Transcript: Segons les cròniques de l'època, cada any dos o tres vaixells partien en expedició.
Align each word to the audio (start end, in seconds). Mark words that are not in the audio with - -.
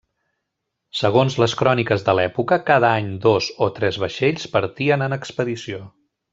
Segons 1.01 1.35
les 1.43 1.53
cròniques 1.59 2.05
de 2.07 2.15
l'època, 2.21 2.59
cada 2.71 2.91
any 3.01 3.13
dos 3.27 3.53
o 3.67 3.69
tres 3.79 4.03
vaixells 4.07 4.51
partien 4.59 5.09
en 5.11 5.19
expedició. 5.23 5.87